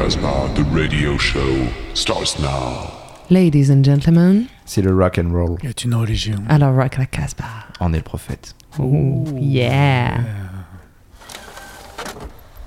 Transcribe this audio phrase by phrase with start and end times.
[0.00, 2.88] Casbah, the radio show starts now.
[3.28, 5.58] Ladies and gentlemen, C'est le rock and roll.
[5.62, 6.42] est une religion.
[6.48, 7.66] alors rock la Casbah.
[7.80, 8.54] En est le prophète.
[8.78, 10.16] Ooh, yeah.
[10.16, 10.24] You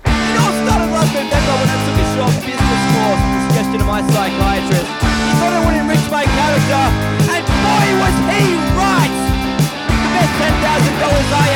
[0.06, 3.82] know, I started last November when I took a short business course at the suggestion
[3.82, 4.86] of my psychiatrist.
[4.94, 6.84] He thought it would enrich my character,
[7.34, 8.46] and boy was he
[8.78, 9.14] right!
[9.90, 11.48] The best ten thousand dollars I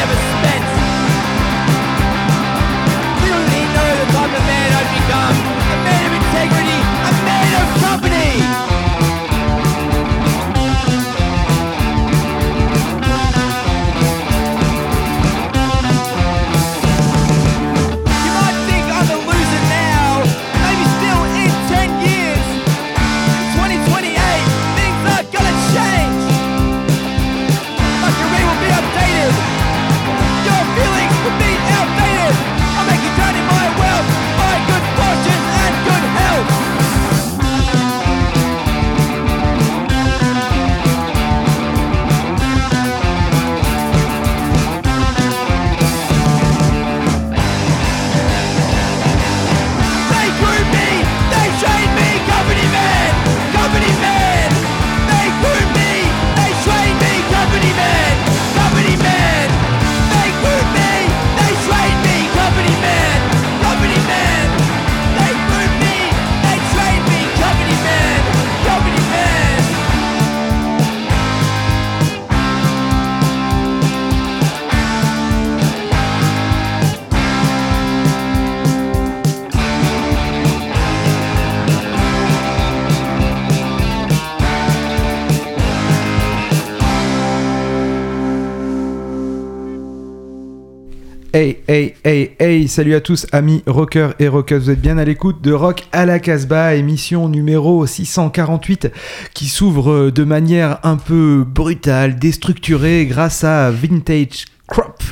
[91.39, 94.63] Hey, hey, hey, hey, salut à tous, amis rockers et rockeuses.
[94.63, 98.91] Vous êtes bien à l'écoute de Rock à la Casbah, émission numéro 648,
[99.35, 105.03] qui s'ouvre de manière un peu brutale, déstructurée, grâce à Vintage Crop,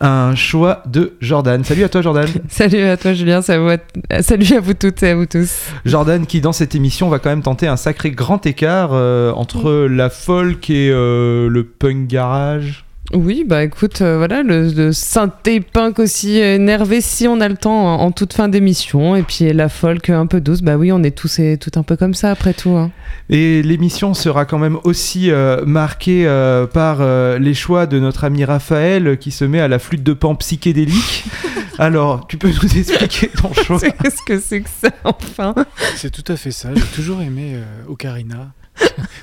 [0.00, 1.64] un choix de Jordan.
[1.64, 2.28] Salut à toi, Jordan.
[2.48, 3.76] Salut à toi Julien, euh,
[4.20, 5.66] salut à vous toutes et à vous tous.
[5.84, 9.88] Jordan, qui dans cette émission va quand même tenter un sacré grand écart euh, entre
[9.90, 12.84] la folk et euh, le punk garage.
[13.12, 17.56] Oui, bah écoute, euh, voilà, le, le synthé punk aussi énervé si on a le
[17.56, 19.16] temps en, en toute fin d'émission.
[19.16, 21.82] Et puis la folk un peu douce, bah oui, on est tous et tout un
[21.82, 22.70] peu comme ça après tout.
[22.70, 22.90] hein.
[23.28, 28.24] Et l'émission sera quand même aussi euh, marquée euh, par euh, les choix de notre
[28.24, 31.24] ami Raphaël qui se met à la flûte de pan psychédélique.
[31.78, 33.80] Alors, tu peux nous expliquer ton choix?
[33.80, 35.54] Qu'est-ce que c'est que ça, enfin?
[35.96, 36.70] C'est tout à fait ça.
[36.74, 38.52] J'ai toujours aimé euh, Ocarina.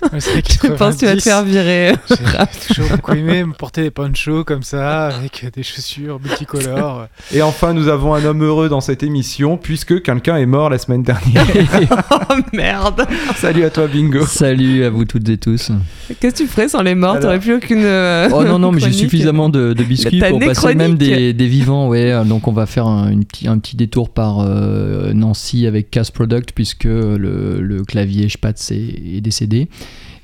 [0.01, 1.93] Je pense que tu vas te faire virer.
[2.09, 7.07] J'ai toujours beaucoup aimé me porter des ponchos comme ça, avec des chaussures multicolores.
[7.33, 10.77] Et enfin, nous avons un homme heureux dans cette émission puisque quelqu'un est mort la
[10.77, 11.45] semaine dernière.
[12.11, 13.05] oh merde
[13.35, 14.25] Salut à toi, Bingo.
[14.25, 15.71] Salut à vous toutes et tous.
[16.19, 17.11] Qu'est-ce que tu ferais sans les morts?
[17.11, 17.83] Alors- T'aurais plus aucune.
[17.83, 21.47] euh, Oh non, non, mais j'ai suffisamment de, de biscuits pour passer même des, des
[21.47, 21.87] vivants.
[21.89, 25.91] Ouais, donc on va faire un, une petit, un petit détour par euh, Nancy avec
[25.91, 28.77] Cast Product puisque le, le clavier Spatz est,
[29.17, 29.38] est décédé.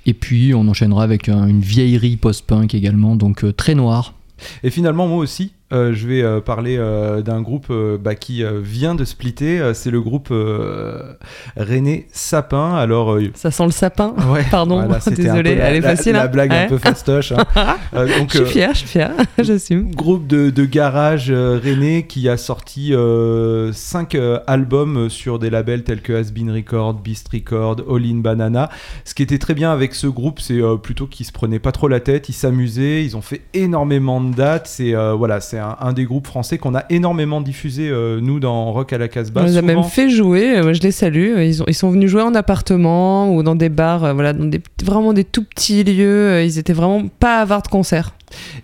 [0.06, 4.14] Et puis on enchaînera avec un- une vieillerie post-punk également, donc euh, très noir.
[4.64, 7.72] Et finalement, moi aussi, euh, je vais euh, parler euh, d'un groupe
[8.02, 9.62] bah, qui vient de splitter.
[9.74, 10.30] C'est le groupe
[11.58, 12.76] René Sapin.
[12.76, 14.14] Alors, Ça sent le sapin.
[14.32, 16.14] ouais, Pardon, voilà, un désolé, la- elle est la- facile.
[16.14, 16.28] La, hein.
[16.28, 16.68] blague un Ouais.
[16.68, 17.32] peu fastoche.
[17.34, 17.46] hein.
[18.18, 19.92] Donc, Je suis fière, je suis fière, j'assume.
[19.94, 26.14] Groupe de, de garage rennais qui a sorti 5 albums sur des labels tels que
[26.14, 28.70] Asbin Record, Beast Record, All In Banana.
[29.04, 31.88] Ce qui était très bien avec ce groupe, c'est plutôt qu'ils se prenaient pas trop
[31.88, 34.68] la tête, ils s'amusaient, ils ont fait énormément de dates.
[34.68, 38.40] C'est euh, voilà, c'est un, un des groupes français qu'on a énormément diffusé euh, nous
[38.40, 39.42] dans Rock à la Casbah.
[39.42, 41.38] on les a Souvent- même fait jouer, euh, je les salue.
[41.40, 44.46] Ils, ont, ils sont venus jouer en appartement ou dans des bars, euh, voilà, dans
[44.46, 46.30] des, vraiment des tout petits lieux.
[46.32, 48.14] euh, Ils étaient vraiment pas avares de concert.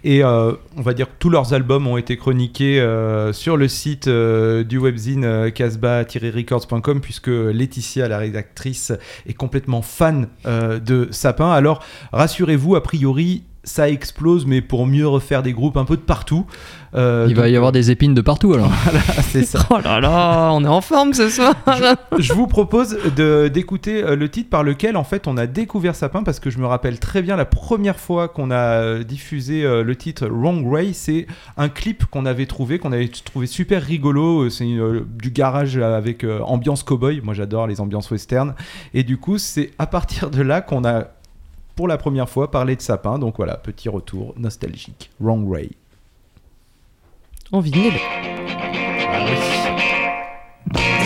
[0.03, 3.67] Et euh, on va dire que tous leurs albums ont été chroniqués euh, sur le
[3.67, 8.91] site euh, du webzine euh, casbah-records.com puisque Laetitia, la rédactrice,
[9.27, 11.51] est complètement fan euh, de Sapin.
[11.51, 16.01] Alors rassurez-vous, a priori, ça explose, mais pour mieux refaire des groupes un peu de
[16.01, 16.45] partout.
[16.93, 18.71] Euh, Il va y avoir des épines de partout alors.
[18.83, 19.59] Voilà, c'est ça.
[19.69, 21.53] Oh là là, on est en forme ce soir.
[22.19, 25.95] je vous propose de- d'écouter euh, le titre par lequel en fait on a découvert
[25.95, 29.61] Sapin parce que je me rappelle très bien la première fois qu'on a euh, diffusé
[29.63, 34.49] le titre Wrong Way, c'est un clip qu'on avait trouvé, qu'on avait trouvé super rigolo.
[34.49, 37.21] C'est euh, du garage avec euh, ambiance cowboy.
[37.23, 38.53] Moi j'adore les ambiances western.
[38.93, 41.05] Et du coup c'est à partir de là qu'on a
[41.81, 43.17] pour la première fois parlé de Sapin.
[43.17, 45.09] Donc voilà, petit retour nostalgique.
[45.19, 45.71] Wrong Way.
[47.51, 47.95] En vinyle.
[49.11, 51.00] Ah oui.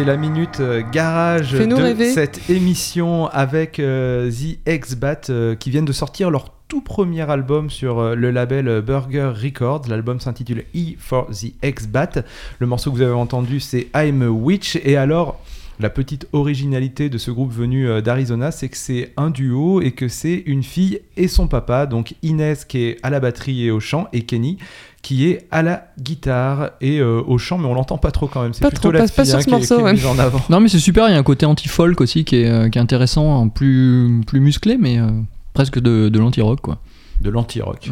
[0.00, 2.14] C'était la minute euh, garage de rêver.
[2.14, 7.68] cette émission avec euh, The X-Bat euh, qui viennent de sortir leur tout premier album
[7.68, 9.82] sur le label Burger Records.
[9.88, 12.24] L'album s'intitule E for the X-Bat.
[12.60, 14.76] Le morceau que vous avez entendu c'est I'm a Witch.
[14.84, 15.38] Et alors,
[15.80, 20.08] la petite originalité de ce groupe venu d'Arizona, c'est que c'est un duo et que
[20.08, 21.86] c'est une fille et son papa.
[21.86, 24.56] Donc Inès qui est à la batterie et au chant et Kenny
[25.02, 28.42] qui est à la guitare et euh, au chant, mais on l'entend pas trop quand
[28.42, 28.52] même.
[28.52, 29.80] C'est Pas plutôt trop, la pas- pas fille sur hein, ce qui est- morceau, qui
[29.80, 29.92] est ouais.
[29.94, 30.40] mise en avant.
[30.50, 32.78] Non, mais c'est super, il y a un côté anti-folk aussi qui est, euh, qui
[32.78, 35.08] est intéressant, plus, plus musclé, mais euh,
[35.54, 36.78] presque de, de l'anti-rock, quoi.
[37.22, 37.90] De l'anti-rock.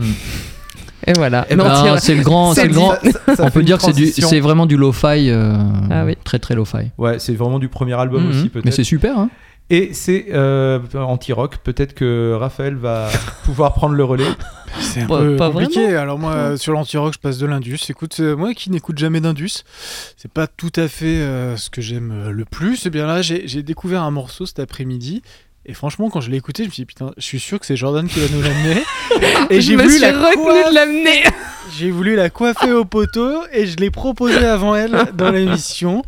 [1.07, 1.47] Et voilà.
[1.49, 2.53] Eh ben, Ah, c'est le grand.
[2.55, 2.95] c'est le grand
[3.27, 4.29] Ça- ça on peut dire que c'est du- transition.
[4.29, 5.57] c'est vraiment du lo-fi, euh,
[5.91, 6.15] Ah oui.
[6.25, 6.91] très très lo-fi.
[6.99, 8.31] Ouais, c'est vraiment du premier album Mhm.
[8.31, 8.75] aussi Mais peut-être.
[8.75, 9.31] c'est super, hein
[9.71, 11.59] Et c'est euh, anti-rock.
[11.59, 13.09] Peut-être que Raphaël va
[13.45, 14.25] pouvoir prendre le relais.
[14.81, 15.83] C'est un peu pas compliqué.
[15.83, 16.01] vraiment.
[16.01, 17.79] Alors moi, euh, sur l'anti-rock, je passe de l'indus.
[17.91, 19.65] Écoute, euh, moi qui n'écoute jamais d'indus,
[20.17, 22.87] c'est pas tout à fait euh, ce que j'aime euh, le plus.
[22.87, 25.23] Et bien là, j'ai j'ai découvert un morceau cet après-midi.
[25.71, 27.67] Et franchement, quand je l'ai écouté, je me suis dit, putain, je suis sûr que
[27.67, 28.83] c'est Jordan qui va nous l'amener.
[29.51, 31.23] et j'ai voulu, la de l'amener.
[31.79, 36.03] j'ai voulu la coiffer au poteau et je l'ai proposé avant elle dans l'émission.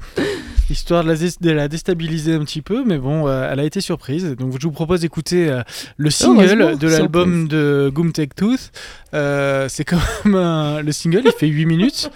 [0.71, 3.65] Histoire de la, dé- de la déstabiliser un petit peu, mais bon, euh, elle a
[3.65, 4.25] été surprise.
[4.39, 5.63] Donc je vous propose d'écouter euh,
[5.97, 8.71] le single de l'album de Goom Take Tooth.
[9.13, 12.11] Euh, c'est quand même un- le single, il fait 8 minutes.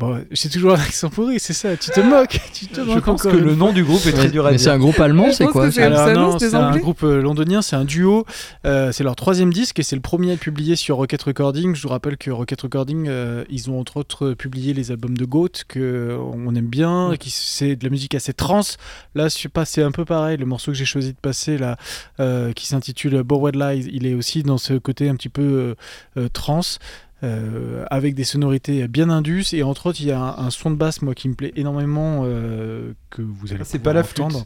[0.00, 3.04] Bon, j'ai toujours un accent pourri, c'est ça, tu te moques, tu te Je moques
[3.04, 4.72] pense encore que le nom du groupe est très dur à Mais c'est dire.
[4.72, 7.84] un groupe allemand, Je c'est pense quoi c'est- c'est c'est un groupe londonien, c'est un
[7.84, 8.24] duo.
[8.64, 11.74] euh, c'est leur troisième disque et c'est le premier à être publié sur Rocket Recording.
[11.74, 15.24] Je vous rappelle que Rocket Recording, euh, ils ont entre autres publié les albums de
[15.26, 18.62] Goat que on aime bien, qui c'est de la musique assez trans.
[19.14, 20.38] Là, je c'est un peu pareil.
[20.38, 21.76] Le morceau que j'ai choisi de passer là,
[22.20, 25.74] euh, qui s'intitule Borrowed Lies, il est aussi dans ce côté un petit peu euh,
[26.16, 26.60] euh, trans.
[27.22, 30.70] Euh, avec des sonorités bien indus et entre autres il y a un, un son
[30.70, 34.04] de basse moi qui me plaît énormément euh, que vous allez c'est pouvoir pas la
[34.04, 34.20] flûte.
[34.20, 34.44] entendre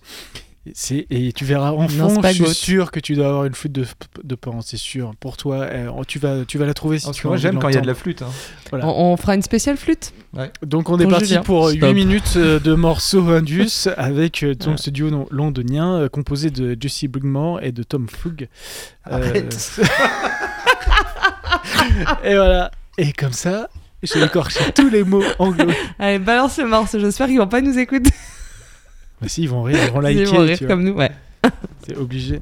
[0.72, 3.54] C'est et tu verras en Non, fond, je suis sûr que tu dois avoir une
[3.54, 3.84] flûte de,
[4.22, 5.12] de pan, c'est sûr.
[5.20, 7.68] Pour toi, euh, tu vas tu vas la trouver si Parce tu moi j'aime quand
[7.68, 8.22] il y a de la flûte.
[8.22, 8.30] hein.
[8.70, 8.86] Voilà.
[8.88, 10.14] On, on fera une spéciale flûte
[10.66, 11.94] Donc on est parti pour 8 Stop.
[11.94, 17.62] minutes euh, de morceaux Indus avec donc ce duo non- londonien composé de Jesse Brigmore
[17.62, 18.48] et de Tom Flug.
[19.12, 19.42] Euh,
[22.24, 22.70] et voilà.
[22.98, 23.68] Et comme ça,
[24.02, 25.66] j'ai écorché tous les mots anglo.
[25.98, 28.10] Allez, balance le morceau, j'espère qu'ils vont pas nous écouter.
[29.20, 30.74] Mais si, ils vont rire, ils vont Ils liker, vont rire tu vois.
[30.74, 31.10] comme nous, ouais.
[31.86, 32.40] c'est obligé.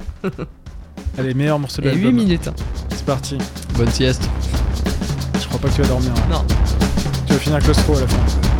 [1.18, 2.14] Allez, meilleur morceau de Et 8 l'album.
[2.14, 2.48] minutes.
[2.48, 2.54] hein.
[2.90, 3.38] C'est parti.
[3.76, 4.28] Bonne sieste.
[5.40, 6.12] Je crois pas que tu vas dormir.
[6.16, 6.28] hein.
[6.30, 6.44] Non.
[7.26, 8.51] Tu vas finir claustro à la fin.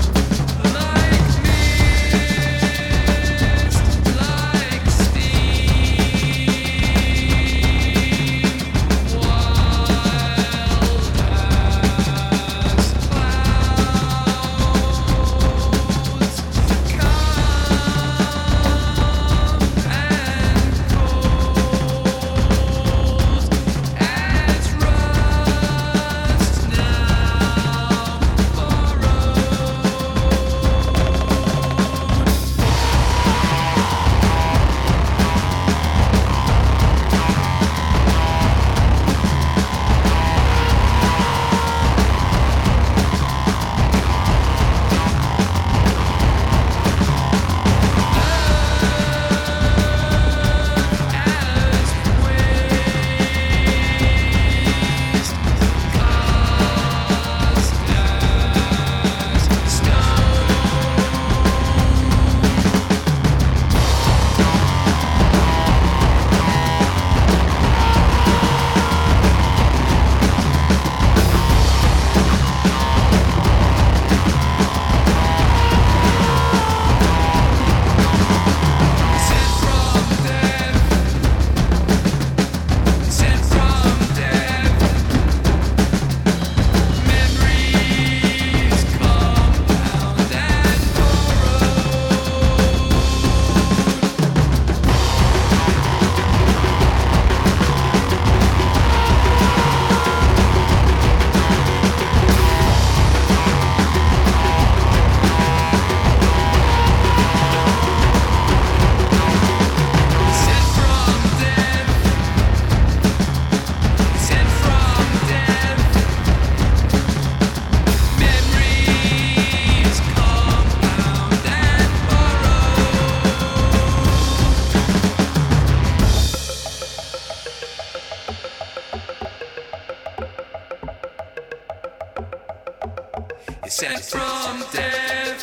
[134.53, 135.41] From death.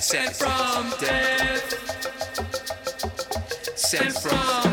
[0.00, 1.66] Sent from death.
[3.76, 4.63] Sent from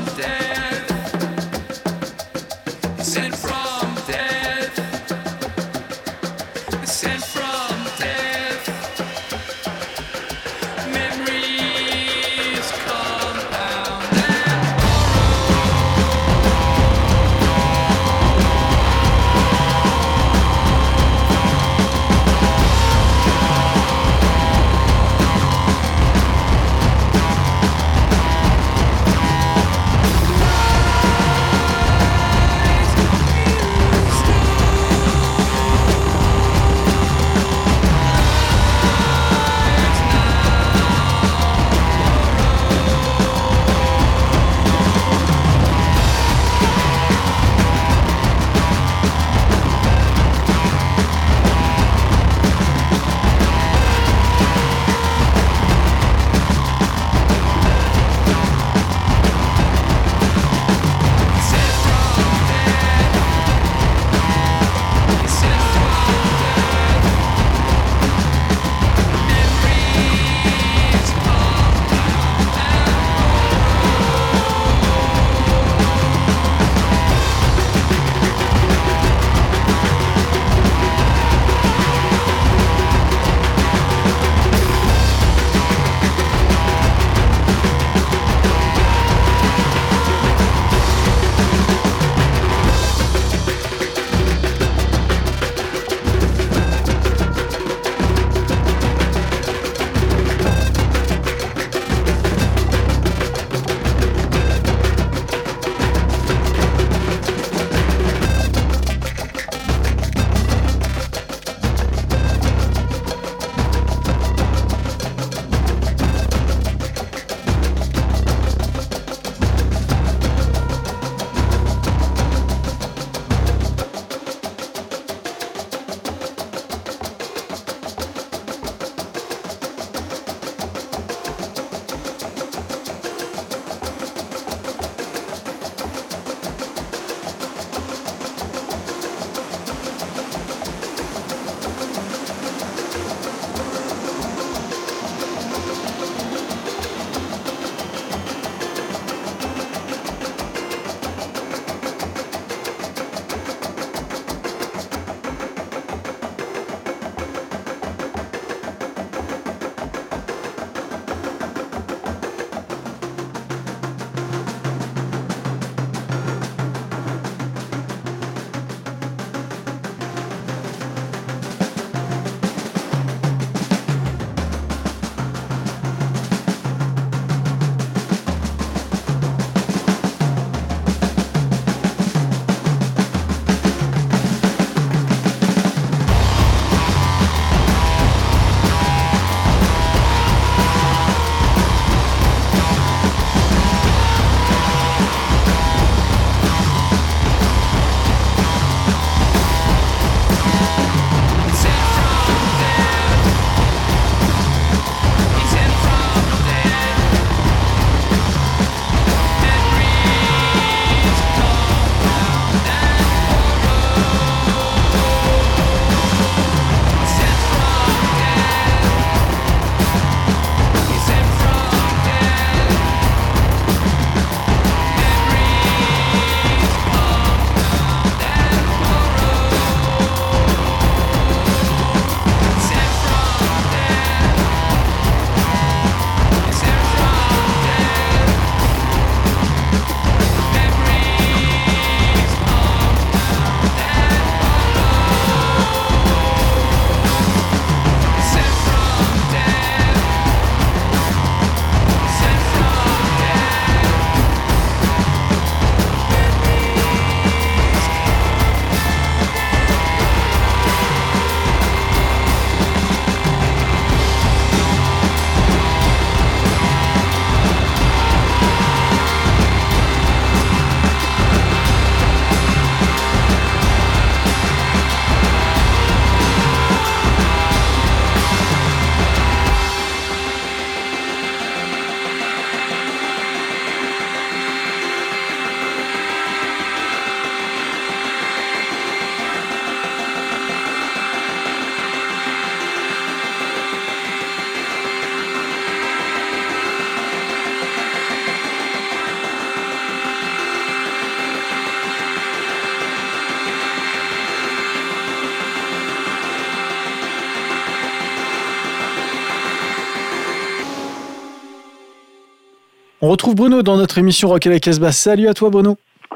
[313.03, 314.91] On retrouve Bruno dans notre émission Rock à la Casbah.
[314.91, 315.73] Salut à toi Bruno.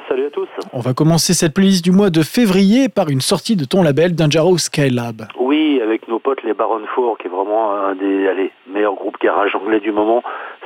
[0.08, 0.48] Salut à tous.
[0.72, 4.14] On va commencer cette playlist du mois de février par une sortie de ton label
[4.14, 5.24] Dangerous Skylab.
[5.40, 9.18] Oui, avec nos potes les Baron Four, qui est vraiment un des allez, meilleurs groupes
[9.20, 10.22] garage anglais du moment,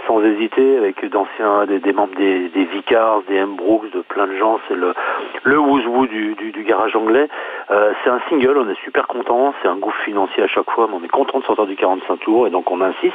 [0.10, 3.56] sans hésiter, avec d'anciens, des, des membres des, des Vicars, des M.
[3.56, 4.60] Brooks, de plein de gens.
[4.68, 4.96] C'est le,
[5.44, 7.28] le who's who du, du, du garage anglais.
[7.70, 9.54] Euh, c'est un single, on est super content.
[9.62, 12.20] C'est un gouffre financier à chaque fois, mais on est content de sortir du 45
[12.22, 13.14] tours et donc on insiste.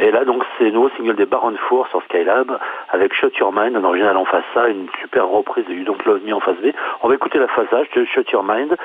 [0.00, 2.58] Et là, donc, c'est le nouveau single des Baron Four sur Skylab
[2.90, 5.96] avec Shut Your Mind, un original en face A, une super reprise de You Don't
[6.04, 6.72] Love Me en face B.
[7.02, 8.76] On va écouter la face A, Shut Your Mind.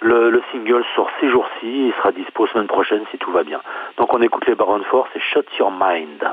[0.00, 3.60] Le, le single sort ces jours-ci, il sera dispo semaine prochaine si tout va bien.
[3.98, 6.24] Donc on écoute les Baron Four, c'est Shut Your Mind.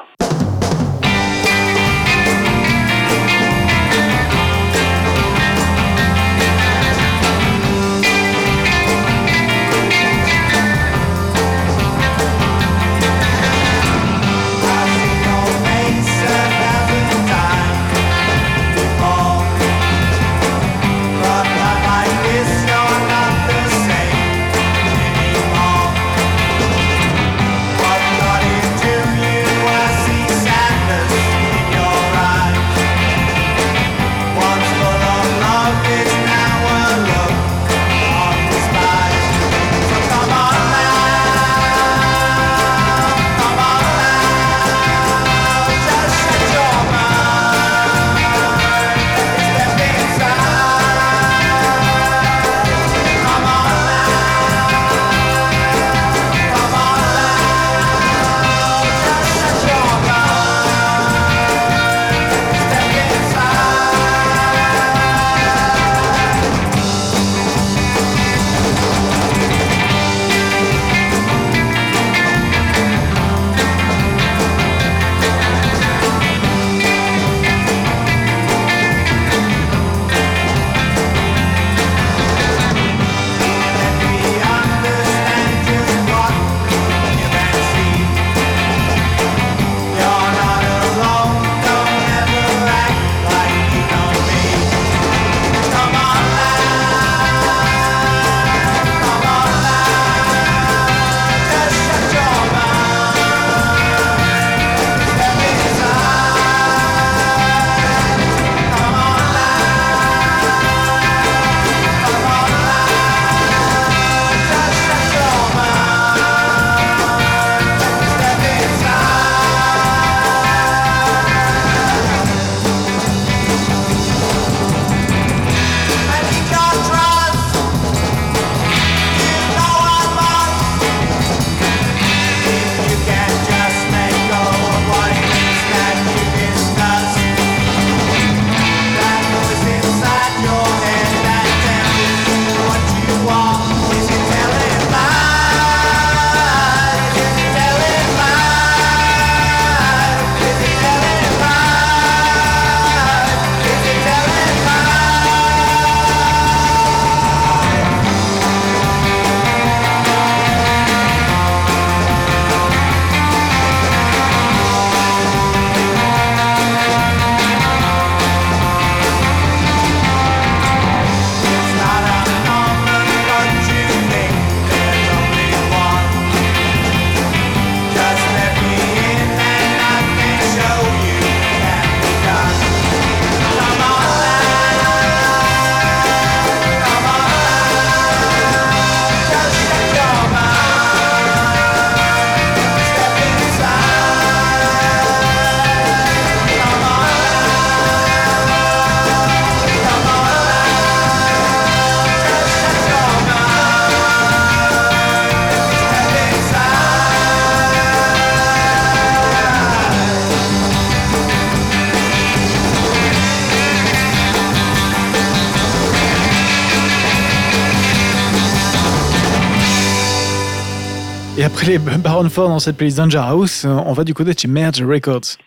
[221.77, 225.38] Baron Ford dans cette playlist Danger House, on va du côté de chez Merge Records.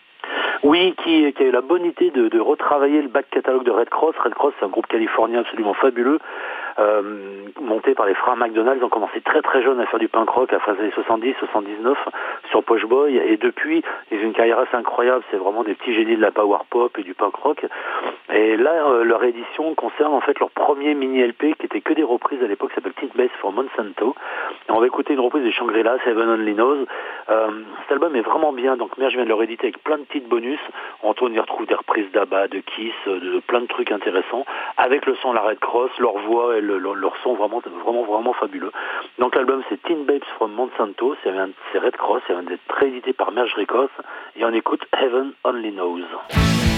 [0.63, 4.15] Oui, qui, a eu la bonne idée de, retravailler le back catalogue de Red Cross.
[4.23, 6.19] Red Cross, c'est un groupe californien absolument fabuleux,
[6.79, 7.01] euh,
[7.61, 8.79] monté par les frères McDonald.
[8.79, 10.79] Ils ont commencé très très jeunes à faire du punk rock à la fin des
[10.79, 11.97] années 70, 79
[12.49, 13.17] sur Posh Boy.
[13.17, 15.23] Et depuis, ils ont une carrière assez incroyable.
[15.31, 17.65] C'est vraiment des petits génies de la power pop et du punk rock.
[18.33, 21.91] Et là, euh, leur édition concerne en fait leur premier mini LP qui était que
[21.93, 24.15] des reprises à l'époque, s'appelle Teen Bass for Monsanto.
[24.69, 26.85] On va écouter une reprise des Shangri-La, Heaven Only Knows.
[27.29, 27.47] Euh,
[27.81, 28.77] cet album est vraiment bien.
[28.77, 30.59] Donc, Merge vient de leur éditer avec plein de petites bonus.
[31.03, 34.45] On y retrouve des reprises d'Abba, de Kiss, de, de plein de trucs intéressants,
[34.77, 38.03] avec le son de la Red Cross, leur voix et le- leur, son vraiment, vraiment,
[38.03, 38.71] vraiment fabuleux.
[39.19, 43.31] Donc l'album c'est Teen Babes from Monsanto, c'est Red Cross, c'est un d'être réédité par
[43.31, 43.89] Merge Records,
[44.37, 46.72] et on écoute Heaven Only Knows.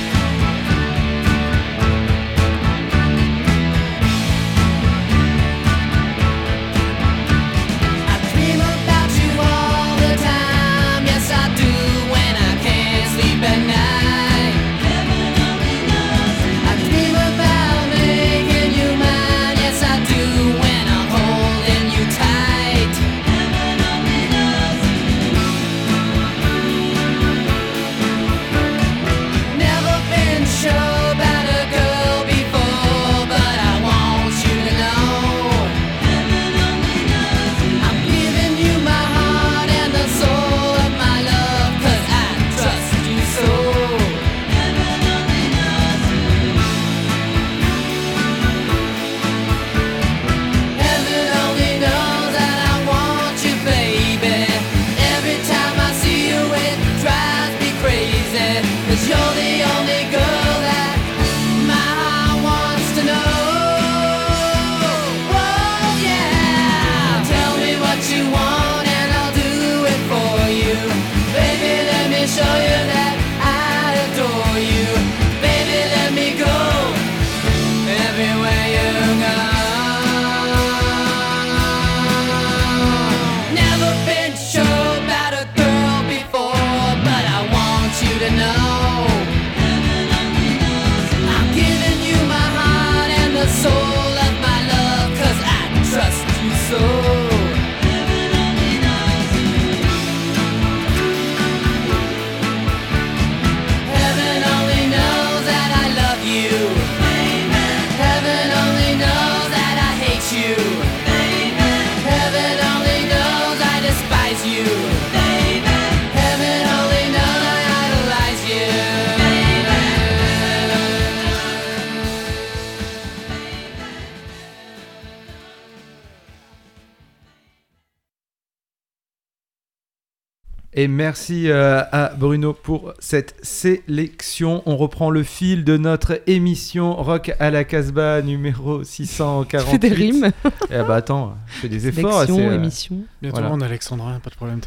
[130.86, 134.62] Et merci euh, à Bruno pour cette sélection.
[134.67, 139.65] On reprend le fil de notre émission Rock à la Casbah numéro 648.
[139.65, 140.32] Tu fais des rimes.
[140.69, 142.13] Eh bah attends, je fais des efforts.
[142.21, 142.98] Sélection, c'est, euh, émission.
[143.19, 143.56] Bientôt Voilà.
[143.56, 144.60] on a Alexandrin, pas de problème.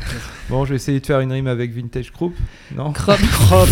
[0.50, 2.34] Bon, je vais essayer de faire une rime avec Vintage Group.
[2.74, 2.90] Non?
[2.90, 3.16] Crop.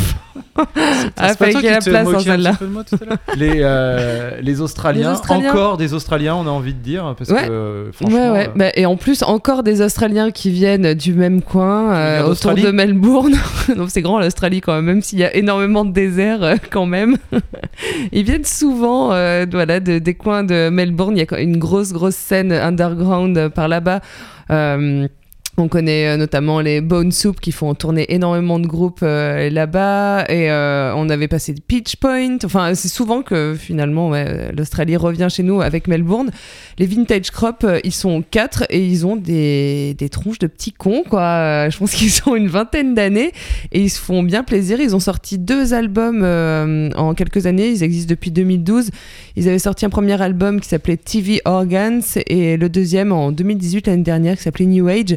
[0.57, 2.53] C'est Ah, pas toi qu'il y qui la te place un celle-là.
[3.37, 5.51] les, euh, les Australiens, Les Australiens.
[5.51, 7.47] encore des Australiens, on a envie de dire, parce Ouais.
[7.47, 8.17] que euh, franchement.
[8.19, 8.49] Ouais, ouais.
[8.49, 12.55] euh, Bah, et en plus, encore des Australiens qui viennent du même coin, euh, autour
[12.55, 13.35] de Melbourne.
[13.77, 16.87] Donc c'est grand l'Australie quand même, même s'il y a énormément de désert euh, quand
[16.87, 17.16] même.
[18.12, 21.16] Ils viennent souvent euh, voilà, de, des coins de Melbourne.
[21.16, 24.01] Il y a une grosse, grosse scène underground euh, par là-bas.
[24.51, 25.09] Euh,
[25.59, 30.25] on connaît euh, notamment les Bone Soup qui font tourner énormément de groupes euh, là-bas
[30.29, 32.38] et euh, on avait passé Pitch Point.
[32.45, 36.31] Enfin, c'est souvent que finalement ouais, l'Australie revient chez nous avec Melbourne.
[36.79, 40.73] Les Vintage Crop, euh, ils sont quatre et ils ont des, des tronches de petits
[40.73, 41.23] cons quoi.
[41.23, 43.33] Euh, Je pense qu'ils ont une vingtaine d'années
[43.73, 44.81] et ils se font bien plaisir.
[44.81, 46.23] Ils ont sorti deux albums
[46.97, 47.69] en quelques années.
[47.71, 48.90] Ils existent depuis 2012.
[49.37, 53.87] Ils avaient sorti un premier album qui s'appelait TV Organs et le deuxième en 2018
[53.87, 55.16] l'année dernière qui s'appelait New Age.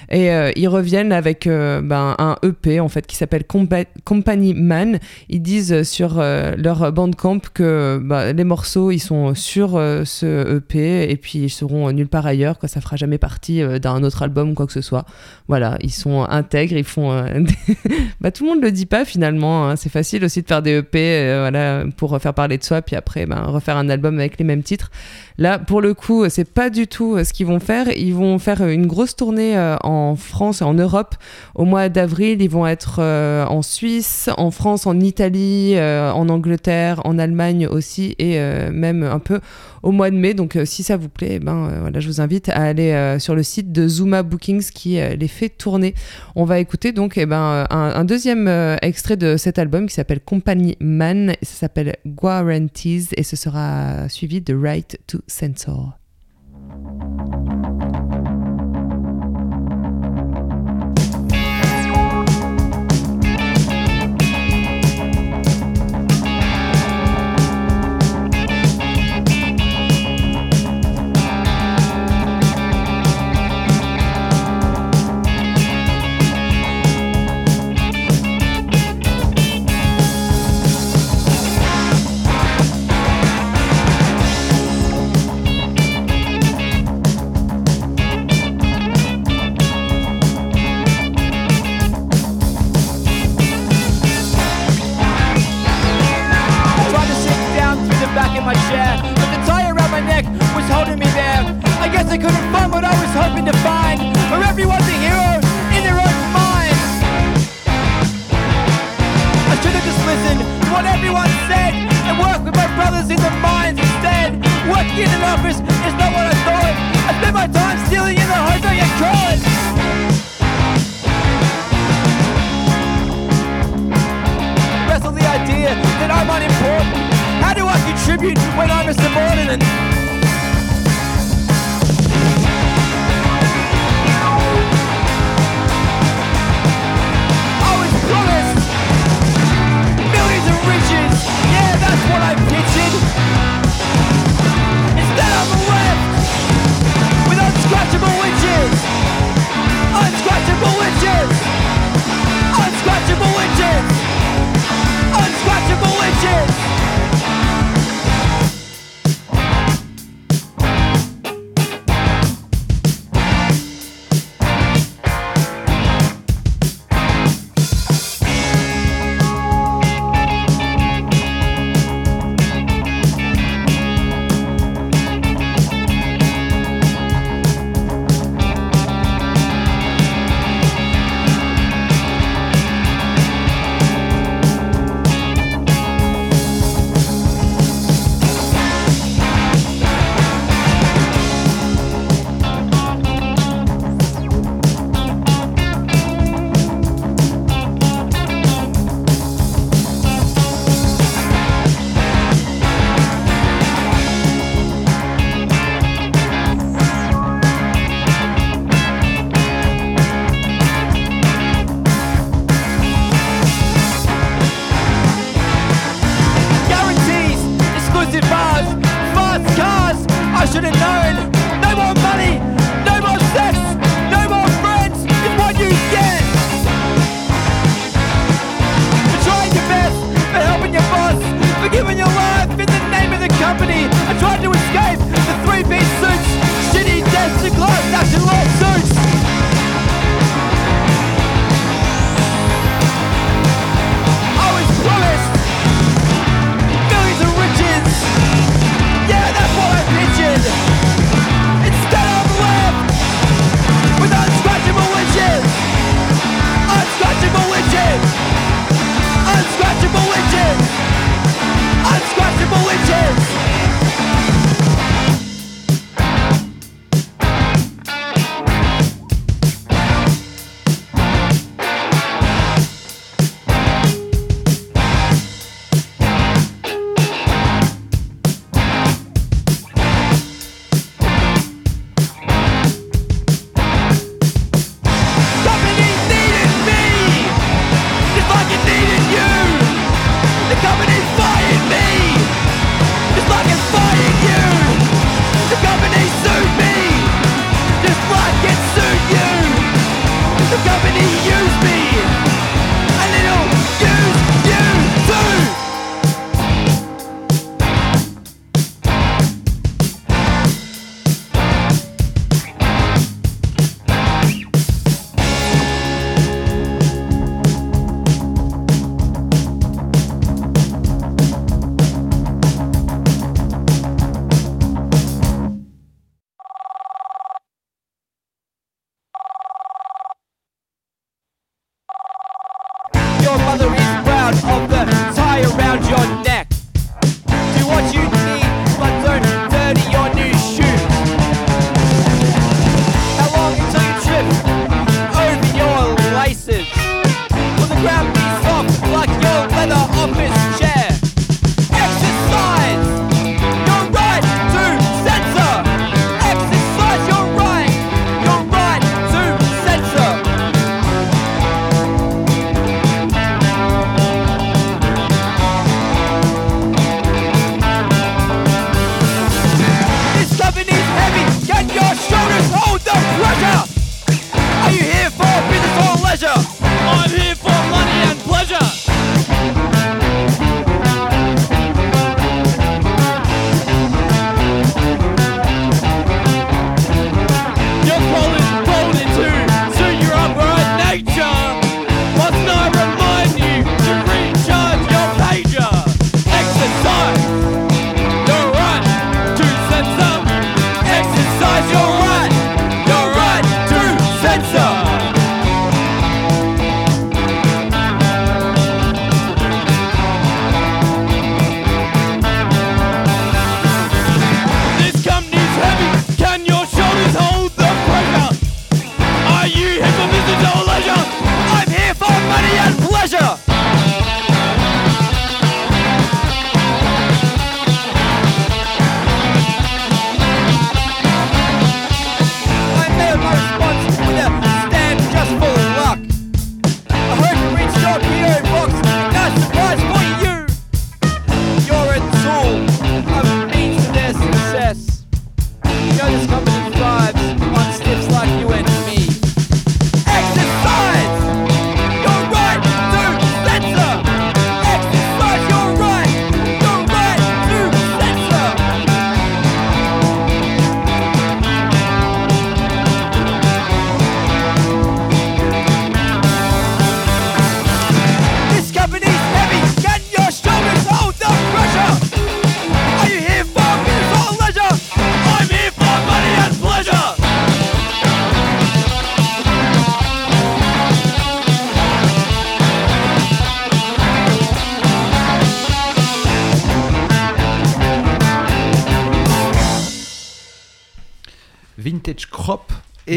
[0.13, 4.53] Et euh, ils reviennent avec euh, ben, un EP en fait qui s'appelle Compa- Company
[4.53, 4.99] Man.
[5.29, 11.09] Ils disent sur euh, leur bandcamp que bah, les morceaux ils sont sur ce EP
[11.09, 12.59] et puis ils seront nulle part ailleurs.
[12.59, 15.05] Quoi, ça fera jamais partie d'un autre album ou quoi que ce soit.
[15.47, 17.23] Voilà, ils sont intègres, ils font.
[17.33, 17.77] des-
[18.21, 19.69] bah, tout le monde le dit pas finalement.
[19.69, 19.75] hein.
[19.77, 23.25] C'est facile aussi de faire des EP voilà, pour faire parler de soi puis après
[23.25, 24.91] ben, refaire un album avec les mêmes titres.
[25.37, 27.87] Là, pour le coup, c'est pas du tout ce qu'ils vont faire.
[27.95, 31.15] Ils vont faire une grosse tournée en en France et en Europe.
[31.55, 36.29] Au mois d'avril, ils vont être euh, en Suisse, en France, en Italie, euh, en
[36.29, 39.39] Angleterre, en Allemagne aussi, et euh, même un peu
[39.83, 40.33] au mois de mai.
[40.33, 43.43] Donc si ça vous plaît, eh ben, voilà, je vous invite à aller sur le
[43.43, 45.95] site de Zuma Bookings qui les fait tourner.
[46.35, 48.47] On va écouter donc eh ben, un, un, deuxième
[48.81, 54.41] extrait de cet album qui s'appelle Company Man, ça s'appelle Guarantees, et ce sera suivi
[54.41, 56.00] de Right to Censor.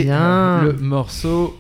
[0.07, 1.59] Le morceau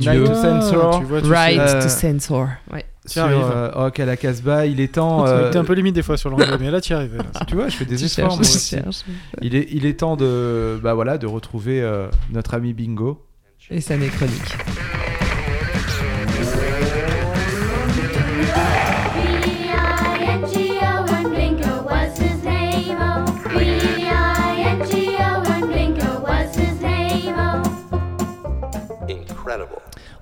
[0.00, 2.48] Tu Night to Sensor tu vois, tu Right sais, euh, to Sensor.
[2.72, 2.84] Ouais.
[3.06, 3.36] sur arrives.
[3.54, 4.66] euh, Rock à la Casbah.
[4.66, 5.26] Il est temps.
[5.26, 7.22] euh, T'es un peu limite des fois sur l'anglais, mais là tu y arrives.
[7.46, 8.30] tu vois, je fais des Tu efforts.
[8.30, 8.76] cherches, moi tu aussi.
[8.76, 9.04] cherches.
[9.42, 13.22] Il est, il est temps de, bah voilà, de retrouver euh, notre ami Bingo.
[13.70, 14.54] Et sa chronique.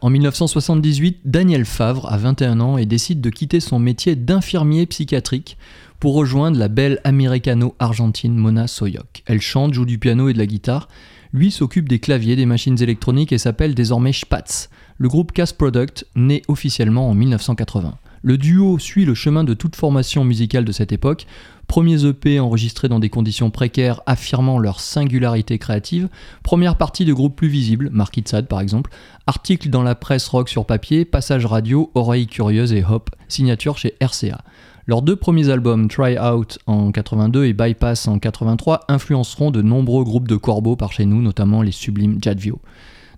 [0.05, 5.57] En 1978, Daniel Favre a 21 ans et décide de quitter son métier d'infirmier psychiatrique
[5.98, 9.22] pour rejoindre la belle américano-argentine Mona Soyoc.
[9.24, 10.88] Elle chante, joue du piano et de la guitare.
[11.32, 16.07] Lui s'occupe des claviers, des machines électroniques et s'appelle désormais Spatz, le groupe Cast Product,
[16.16, 17.94] né officiellement en 1980.
[18.26, 21.26] Le duo suit le chemin de toute formation musicale de cette époque,
[21.66, 26.08] premiers EP enregistrés dans des conditions précaires affirmant leur singularité créative,
[26.42, 28.90] première partie de groupes plus visibles, Marquis de Sade par exemple,
[29.26, 33.92] articles dans la presse rock sur papier, passage radio, oreilles curieuses et hop, signature chez
[34.00, 34.40] RCA.
[34.86, 40.02] Leurs deux premiers albums, Try Out en 82 et Bypass en 83, influenceront de nombreux
[40.02, 42.58] groupes de corbeaux par chez nous, notamment les sublimes Jadvio.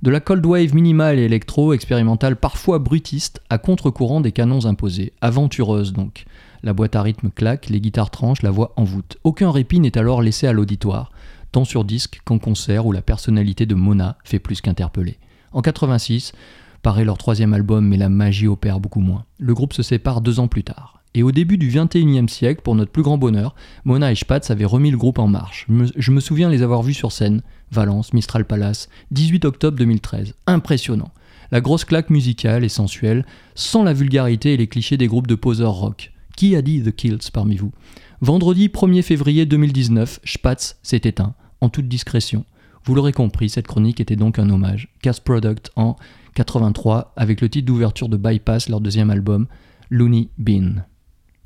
[0.02, 5.12] De la cold wave minimale et électro, expérimentale parfois brutiste, à contre-courant des canons imposés,
[5.22, 6.26] aventureuse donc.
[6.62, 9.16] La boîte à rythme claque, les guitares tranchent, la voix envoûte.
[9.24, 11.12] Aucun répit n'est alors laissé à l'auditoire,
[11.50, 15.16] tant sur disque qu'en concert où la personnalité de Mona fait plus qu'interpeller.
[15.52, 16.32] En 86,
[16.82, 19.24] paraît leur troisième album, mais la magie opère beaucoup moins.
[19.38, 21.00] Le groupe se sépare deux ans plus tard.
[21.14, 24.66] Et au début du 21e siècle, pour notre plus grand bonheur, Mona et Spatz avaient
[24.66, 25.64] remis le groupe en marche.
[25.68, 27.40] Je me, je me souviens les avoir vus sur scène,
[27.70, 30.34] Valence, Mistral Palace, 18 octobre 2013.
[30.46, 31.12] Impressionnant.
[31.50, 35.34] La grosse claque musicale et sensuelle, sans la vulgarité et les clichés des groupes de
[35.34, 36.12] poseurs rock.
[36.36, 37.72] Qui a dit The Kills parmi vous?
[38.20, 42.44] Vendredi 1er février 2019, Spatz s'est éteint, en toute discrétion.
[42.84, 44.88] Vous l'aurez compris, cette chronique était donc un hommage.
[45.02, 45.96] Cast Product en
[46.34, 49.46] 83, avec le titre d'ouverture de Bypass, leur deuxième album,
[49.90, 50.84] Looney Bean.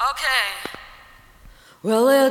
[0.01, 0.41] Okay.
[1.83, 2.31] Well,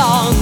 [0.00, 0.39] long.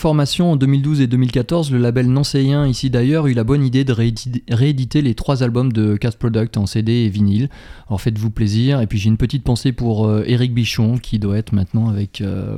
[0.00, 3.92] Information, en 2012 et 2014, le label nancéien, ici d'ailleurs, eut la bonne idée de
[3.92, 7.50] réédi- rééditer les trois albums de Cast Product en CD et vinyle.
[7.86, 8.80] Alors faites-vous plaisir.
[8.80, 12.22] Et puis j'ai une petite pensée pour euh, Eric Bichon, qui doit être maintenant avec,
[12.22, 12.56] euh,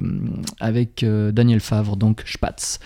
[0.61, 2.78] avec euh, Daniel Favre, donc Spatz.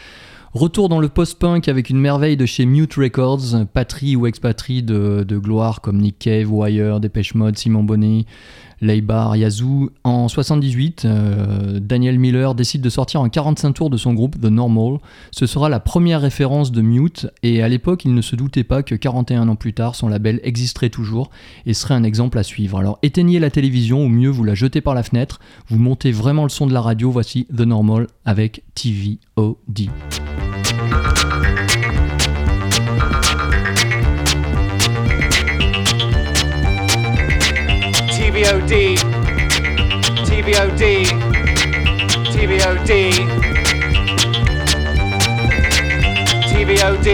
[0.54, 5.22] Retour dans le post-punk avec une merveille de chez Mute Records, patrie ou expatrie de,
[5.28, 8.24] de gloire comme Nick Cave, Wire, Dépêche Mode, Simon Bonnet,
[8.80, 9.90] Leibar, Yazoo.
[10.04, 14.46] En 78, euh, Daniel Miller décide de sortir en 45 tours de son groupe The
[14.46, 14.98] Normal.
[15.30, 18.82] Ce sera la première référence de Mute et à l'époque, il ne se doutait pas
[18.82, 21.30] que 41 ans plus tard, son label existerait toujours
[21.64, 22.78] et serait un exemple à suivre.
[22.78, 26.44] Alors éteignez la télévision ou mieux vous la jetez par la fenêtre, vous montez vraiment
[26.44, 29.90] le son de la radio, voici The Normal avec TVOD.
[38.66, 38.96] TVOD,
[40.26, 40.82] TVOD,
[42.32, 42.90] TVOD,
[46.50, 47.08] TVOD,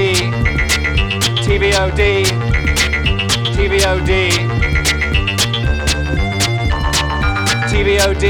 [1.45, 2.01] TVOD,
[3.53, 4.13] TVOD,
[7.69, 8.25] TVOD,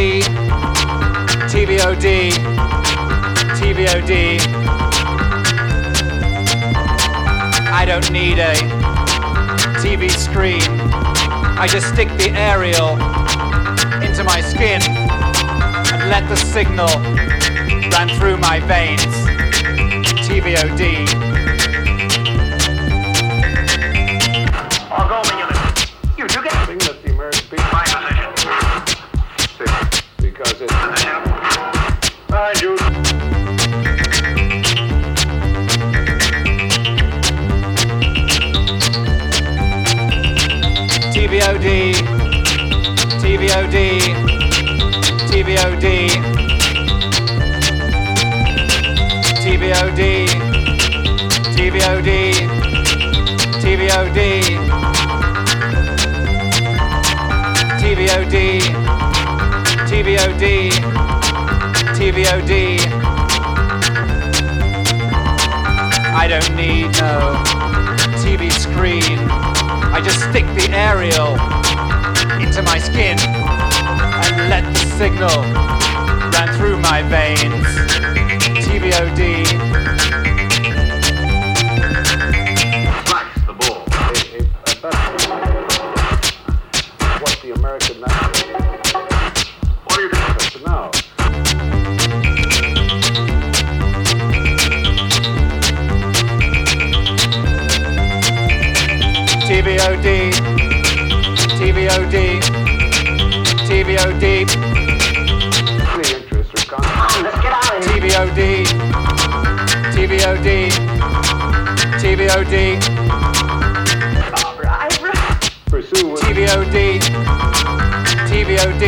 [1.53, 2.07] TVOD,
[3.57, 4.13] TVOD.
[7.71, 8.55] I don't need a
[9.81, 11.22] TV screen.
[11.59, 12.95] I just stick the aerial
[14.03, 16.89] into my skin and let the signal
[17.91, 19.05] run through my veins.
[20.27, 21.62] TVOD.
[54.13, 54.61] TVOD.
[57.81, 58.61] TVOD.
[59.89, 60.71] TVOD.
[61.97, 62.53] TVOD.
[66.15, 67.41] I don't need no
[68.21, 69.19] TV screen.
[69.95, 71.33] I just stick the aerial
[72.39, 75.43] into my skin and let the signal
[76.33, 77.65] run through my veins.
[78.67, 80.32] TVOD.
[104.11, 104.47] Here.
[107.87, 108.67] TVOD.
[109.95, 110.49] TVOD.
[112.01, 112.55] TVOD.
[115.71, 116.77] Pursue TVOD.
[118.29, 118.85] TVOD.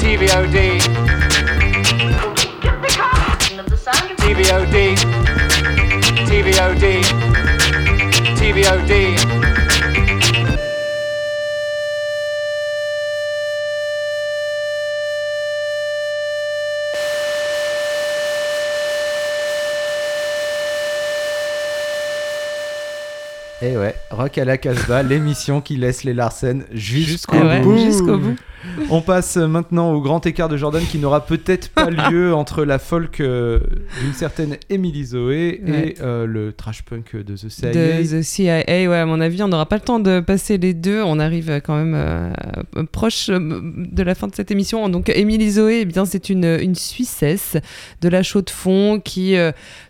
[0.00, 0.56] TVOD.
[4.20, 4.76] TVOD.
[6.28, 6.84] TVOD.
[8.38, 9.65] TVOD.
[24.16, 27.76] Rock à la Casbah, l'émission qui laisse les Larsen jusqu'au ouais, bout.
[28.90, 32.78] On passe maintenant au grand écart de Jordan qui n'aura peut-être pas lieu entre la
[32.78, 33.60] folk euh,
[34.00, 35.88] d'une certaine Emily Zoé Ouais.
[35.88, 37.72] et euh, le trash punk de The CIA.
[37.72, 38.64] de The CIA.
[38.88, 41.02] Ouais, à mon avis, on n'aura pas le temps de passer les deux.
[41.02, 42.32] On arrive quand même euh,
[42.90, 44.88] proche de la fin de cette émission.
[44.88, 47.56] Donc, Émilie Zoé, eh bien, c'est une, une Suissesse
[48.00, 49.36] de la chaux de fond qui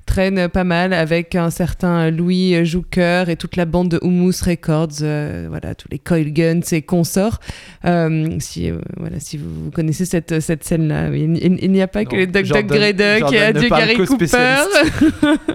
[0.07, 5.03] traîne pas mal avec un certain Louis Jouker et toute la bande de Humus Records.
[5.03, 7.41] euh, voilà, tous les Coil Guns et consorts.
[7.85, 11.89] Euh, si, euh, voilà, si vous, connaissez cette, cette scène-là, il, il- il n'y a
[11.89, 14.27] pas que les Duck Duck Grey Duck et ne Adieu parle Gary Cooper.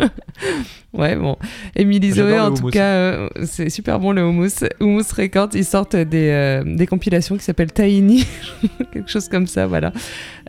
[0.94, 1.38] ouais, bon.
[1.76, 2.72] J'adore Zoé, en tout hummus.
[2.72, 4.64] cas, c'est super bon le hummus.
[4.80, 8.26] Hummus Records, ils sortent des, des compilations qui s'appellent Tiny,
[8.94, 9.92] quelque chose comme ça, voilà.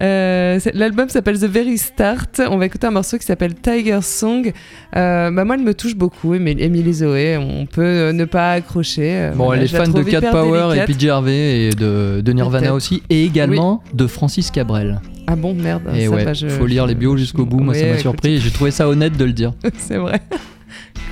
[0.00, 2.40] L'album s'appelle The Very Start.
[2.50, 4.52] On va écouter un morceau qui s'appelle Tiger Song.
[4.96, 7.36] Euh, bah moi, elle me touche beaucoup, Émilie Zoé.
[7.36, 9.14] On peut euh, ne pas accrocher.
[9.14, 10.84] euh, Bon, voilà, elle est fan de Cat Power et.
[10.86, 15.00] PJ Harvey et de, de Nirvana aussi, et également de Francis Cabrel.
[15.26, 15.82] Ah bon, merde.
[15.94, 18.34] et ça ouais, va, je- faut lire les bios jusqu'au bout, moi ça m'a surpris
[18.34, 19.52] et j'ai trouvé ça honnête de le dire.
[19.78, 20.20] c'est vrai.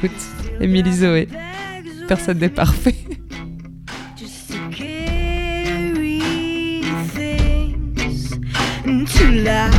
[0.02, 0.16] Écoute,
[0.60, 1.28] Émilie Zoé.
[2.08, 2.94] Personne n'est parfait.
[9.06, 9.70] to laugh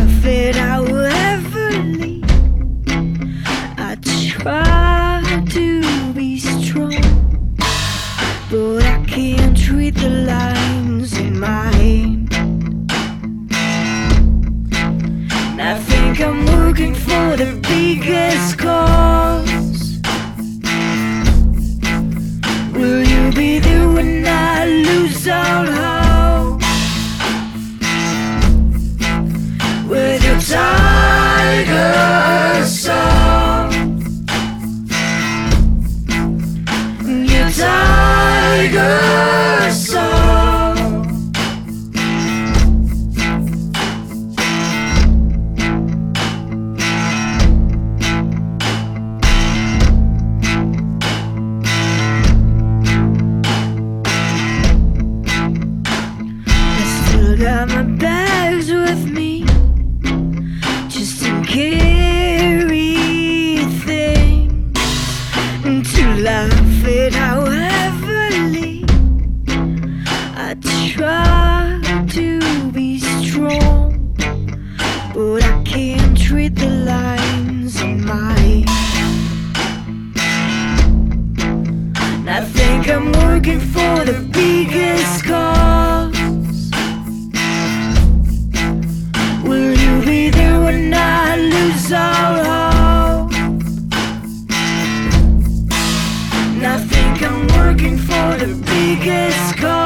[99.12, 99.81] disco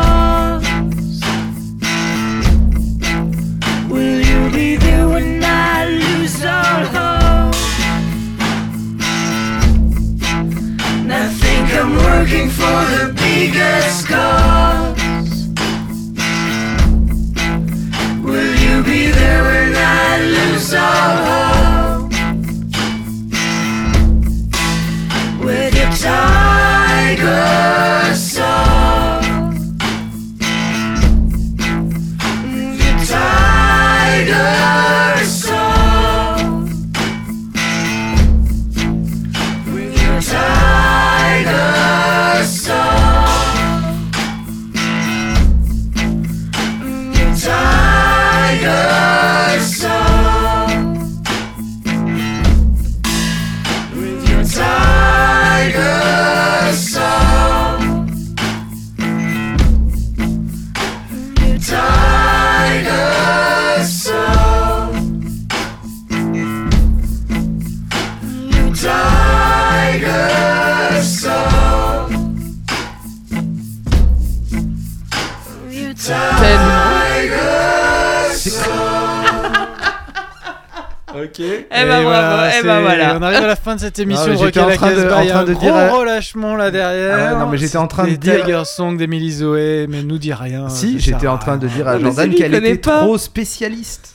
[83.86, 84.26] cette émission.
[84.28, 85.18] mais de j'étais Rock à en train la de- Casbah.
[85.18, 87.34] en Il y a train un de gros dire, euh, relâchement là derrière.
[87.36, 90.34] Ah non, mais j'étais en train de dire- Tiger Song d'Emily Zoé, mais nous dis
[90.34, 90.70] rien.
[90.70, 93.02] Si, ça j'étais en train de dire à Non, Jordan qu'elle était pas.
[93.02, 94.14] trop spécialiste.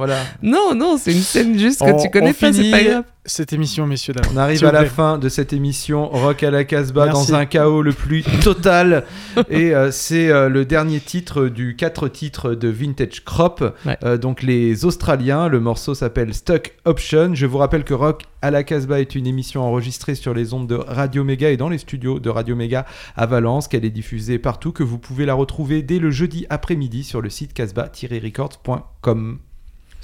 [0.00, 0.16] Voilà.
[0.42, 2.82] Non, non, c'est une scène juste que On- tu connais on pas, c'est finit pas
[2.82, 3.04] grave.
[3.26, 4.24] Cette émission, messieurs dames.
[4.32, 4.88] On arrive à la plaît.
[4.88, 7.30] fin de cette émission Rock à la Casbah Merci.
[7.30, 9.04] dans un chaos le plus total.
[9.50, 13.76] Et euh, c'est euh, le dernier titre du quatre titres de Vintage Crop.
[13.84, 13.98] Ouais.
[14.04, 15.48] Euh, donc les Australiens.
[15.48, 17.34] Le morceau s'appelle Stock Option.
[17.34, 20.66] Je vous rappelle que Rock à la Casbah est une émission enregistrée sur les ondes
[20.66, 22.86] de Radio Méga et dans les studios de Radio Méga
[23.18, 27.04] à Valence, qu'elle est diffusée partout, que vous pouvez la retrouver dès le jeudi après-midi
[27.04, 29.38] sur le site casbah-records.com.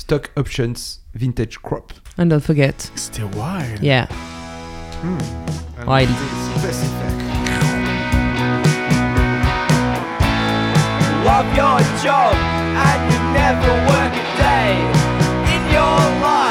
[0.07, 1.93] Stock Options Vintage Crop.
[2.17, 2.81] And don't forget.
[2.95, 3.81] Still wild.
[3.81, 4.07] Yeah.
[5.03, 5.85] Hmm.
[5.85, 6.09] Wild.
[11.27, 12.35] Love your job
[12.87, 14.75] and you never work a day
[15.57, 16.46] in your life.